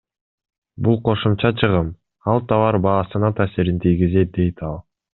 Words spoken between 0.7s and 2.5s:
Бул кошумча чыгым, ал